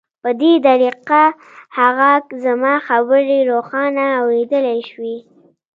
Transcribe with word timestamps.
په 0.23 0.29
دې 0.41 0.53
طریقه 0.67 1.23
هغه 1.77 2.11
زما 2.45 2.73
خبرې 2.87 3.37
روښانه 3.51 4.05
اورېدلای 4.21 4.81
شوې 4.91 5.17